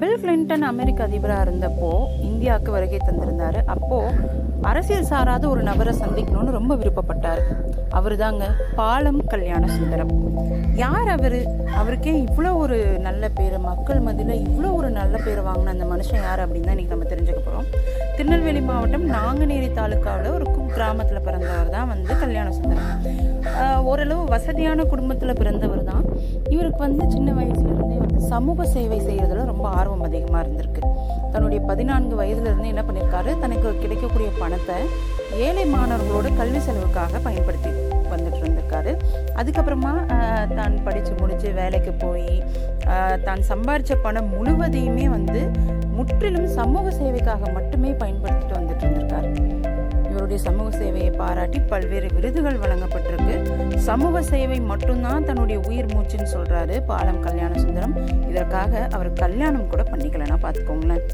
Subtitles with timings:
[0.00, 1.88] Bill Clinton அமெரிக்க அதிபராக இருந்தப்போ
[2.28, 3.58] இந்தியாவுக்கு வருகை தந்திருந்தார்.
[3.74, 4.38] அப்போது
[4.68, 7.42] அரசியல் சாராத ஒரு நபரை சந்திக்கணும்னு ரொம்ப விருப்பப்பட்டார்.
[7.98, 8.46] அவர் தாங்க
[8.78, 10.12] பாலம் கல்யாண சுந்தரம்.
[10.82, 11.36] யார் அவர்?
[11.80, 16.42] அவருக்கே இவ்வளோ ஒரு நல்ல பேர் மக்கள் மதியில் இவ்வளோ ஒரு நல்ல பேர் வாங்கின அந்த மனுஷன் யார்
[16.44, 17.68] அப்படின்னு தான் இன்றைக்கி நம்ம தெரிஞ்சுக்க போகிறோம்
[18.16, 20.46] திருநெல்வேலி மாவட்டம் நாங்குநேரி தாலுக்காவில் ஒரு
[20.76, 22.92] கிராமத்தில் பிறந்தவர் தான் வந்து கல்யாண சுந்தரம்.
[23.90, 26.04] ஓரளவு வசதியான குடும்பத்தில் பிறந்தவர் தான்.
[26.54, 27.99] இவருக்கு வந்து சின்ன வயசுலேருந்தே
[28.30, 30.82] சமூக சேவை செய்கிறதுல ரொம்ப ஆர்வம் அதிகமாக இருந்திருக்கு.
[31.32, 34.78] தன்னுடைய பதினான்கு வயதுலேருந்து என்ன பண்ணியிருக்காரு தனக்கு கிடைக்கக்கூடிய பணத்தை
[35.46, 37.70] ஏழை மாணவர்களோட கல்வி செலவுக்காக பயன்படுத்தி
[38.12, 38.92] வந்துட்டு இருந்திருக்காரு.
[39.40, 39.92] அதுக்கப்புறமா
[40.58, 42.30] தான் படித்து முடித்து வேலைக்கு போய்
[43.26, 45.42] தான் சம்பாரித்த பணம் முழுவதையுமே வந்து
[45.98, 49.30] முற்றிலும் சமூக சேவைக்காக மட்டுமே பயன்படுத்திட்டு வந்துட்டு இருந்திருக்காரு.
[50.20, 53.34] இவருடைய சமூக சேவையை பாராட்டி பல்வேறு விருதுகள் வழங்கப்பட்டிருக்கு.
[53.86, 57.94] சமூக சேவை மட்டும்தான் தன்னுடைய உயிர் மூச்சுன்னு சொல்றாரு பாலம் கல்யாண சுந்தரம்.
[58.30, 61.06] இதற்காக அவர் கல்யாணம் கூட பண்ணிக்கலன்னா பார்த்துக்கோங்களேன்.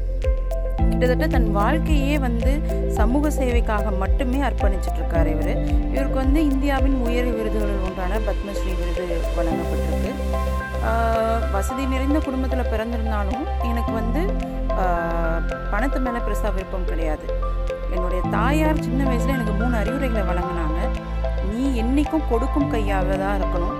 [0.89, 2.51] கிட்டத்தட்ட தன் வாழ்க்கையே வந்து
[2.99, 5.53] சமூக சேவைக்காக மட்டுமே அர்ப்பணிச்சிட்டு இருக்காரு இவர்.
[5.93, 9.07] இவருக்கு வந்து இந்தியாவின் உயர் விருதுகளில் ஒன்றான பத்மஸ்ரீ விருது
[9.39, 10.13] வழங்கப்பட்டிருக்கு.
[11.55, 14.21] வசதி நிறைந்த குடும்பத்தில் பிறந்திருந்தாலும் எனக்கு வந்து
[15.71, 17.25] பணத்து மேலே பெருசாக விருப்பம் கிடையாது.
[17.95, 20.79] என்னுடைய தாயார் சின்ன வயசில் எனக்கு மூணு அறிவுரைகளை வழங்கினாங்க.
[21.51, 23.77] நீ என்னைக்கும் கொடுக்கும் கையாக தான் இருக்கணும்.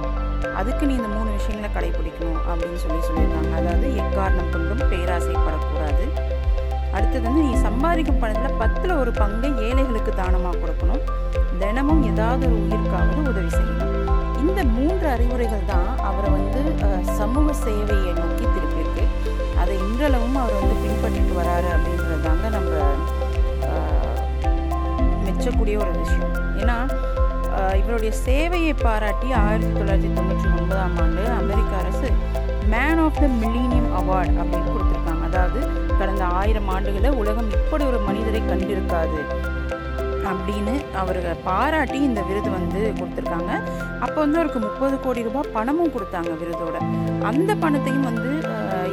[0.60, 3.52] அதுக்கு நீ இந்த மூணு விஷயங்களை கடைபிடிக்கணும் அப்படின்னு சொல்லி சொல்லியிருக்காங்க.
[3.60, 6.06] அதாவது எக்காரணம் கொண்டும் பேராசைப்படக்கூடாது.
[6.96, 11.04] அடுத்தது வந்து நீ சம்பாதிக்கும் பணத்தில் பத்தில் ஒரு பங்கை ஏழைகளுக்கு தானமாக கொடுக்கணும்.
[11.62, 13.94] தினமும் ஏதாவது ஒரு உயிருக்காவது உதவி செய்யணும்.
[14.44, 16.62] இந்த மூன்று அறிவுரைகள் தான் அவரை வந்து
[17.20, 19.06] சமூக சேவையை நோக்கி திருப்பியிருக்கு.
[19.62, 22.74] அதை இன்றளவும் அவர் வந்து பின்பற்றிட்டு வராரு அப்படின்றது தாங்க நம்ம
[25.48, 26.34] மெச்சக்கூடிய ஒரு விஷயம்.
[26.62, 26.78] ஏன்னா
[27.81, 32.09] இவருடைய சேவையை பாராட்டி ஆயிரத்தி தொள்ளாயிரத்தி தொண்ணூற்றி ஒன்பதாம் ஆண்டு அமெரிக்க அரசு
[32.73, 35.23] man of the millennium award அப்படின்னு கொடுத்துருக்காங்க.
[35.30, 35.59] அதாவது
[36.00, 39.22] கடந்த ஆயிரம் ஆண்டுகளில் உலகம் இப்படி ஒரு மனிதரை கண்டிருக்காது
[40.31, 43.52] அப்படின்னு அவரை பாராட்டி இந்த விருது வந்து கொடுத்துருக்காங்க.
[44.05, 46.77] அப்போ வந்து அவருக்கு முப்பது கோடி ரூபாய் பணமும் கொடுத்தாங்க விருதோட.
[47.32, 48.32] அந்த பணத்தையும் வந்து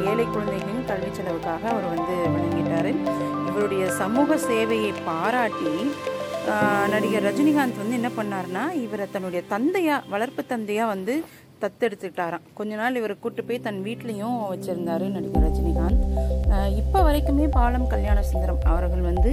[0.09, 2.91] ஏழை குழந்தைகளின் கல்வி செலவுக்காக அவர் வந்து வழங்கிட்டார்.
[3.49, 5.73] இவருடைய சமூக சேவையை பாராட்டி
[6.91, 11.13] நடிகர் ரஜினிகாந்த் வந்து என்ன பண்ணார்னா இவரை தன்னுடைய தந்தையா வளர்ப்பு தந்தையா வந்து
[11.61, 12.43] தத்தெடுத்துக்கிட்டாராம்.
[12.57, 16.01] கொஞ்ச நாள் இவரை கூட்டு போய் தன் வீட்லேயும் வச்சுருந்தார் நடிகர் ரஜினிகாந்த்.
[16.81, 19.31] இப்போ வரைக்குமே பாலம் கல்யாண சுந்தரம் அவர்கள் வந்து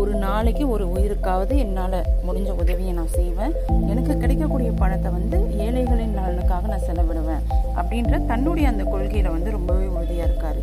[0.00, 3.56] ஒரு நாளைக்கு ஒரு உயிருக்காவது என்னால் முடிஞ்ச உதவியை நான் செய்வேன்.
[3.92, 7.44] எனக்கு கிடைக்கக்கூடிய பணத்தை வந்து ஏழைகளின் நலனுக்காக நான் செலவிடுவேன்
[7.80, 10.60] அப்படின்ற தன்னுடைய அந்த கொள்கையில் வந்து ரொம்பவே உறுதியாக இருக்கார்.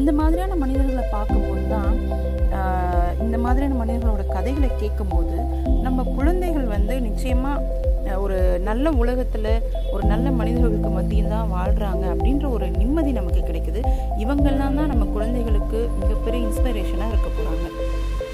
[0.00, 1.92] இந்த மாதிரியான மனிதர்களை பார்க்கும்போது தான்
[3.24, 5.36] இந்த மாதிரியான மனிதர்களோட கதைகளை கேட்கும்போது
[5.82, 7.82] நம்ம குழந்தைகள் வந்து நிச்சயமாக
[8.16, 9.50] ஒரு நல்ல உலகத்தில்
[9.92, 13.80] ஒரு நல்ல மனிதர்களுக்கு மத்தியில் தான் வாழ்கிறாங்க அப்படின்ற ஒரு நிம்மதி நமக்கு கிடைக்குது.
[14.18, 17.68] இவங்கெல்லாம் தான் நம்ம குழந்தைகளுக்கு மிகப்பெரிய இன்ஸ்பிரேஷனாக இருக்க போகிறாங்க